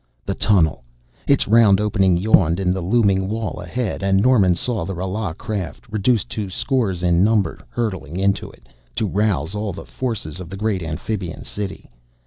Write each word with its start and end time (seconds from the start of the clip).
The 0.25 0.33
tunnel! 0.33 0.83
Its 1.27 1.47
round 1.47 1.79
opening 1.79 2.17
yawned 2.17 2.59
in 2.59 2.73
the 2.73 2.81
looming 2.81 3.29
wall 3.29 3.61
ahead, 3.61 4.01
and 4.01 4.19
Norman 4.19 4.55
saw 4.55 4.83
the 4.83 4.95
Rala 4.95 5.37
craft, 5.37 5.85
reduced 5.91 6.27
to 6.29 6.49
scores 6.49 7.03
in 7.03 7.23
number, 7.23 7.59
hurtling 7.69 8.17
into 8.19 8.49
it, 8.49 8.67
to 8.95 9.05
rouse 9.05 9.53
all 9.53 9.73
the 9.73 9.85
forces 9.85 10.39
of 10.39 10.49
the 10.49 10.57
great 10.57 10.81
amphibian 10.81 11.43
city. 11.43 11.87